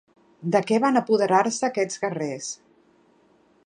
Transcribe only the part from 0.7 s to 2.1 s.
què van apoderar-se aquests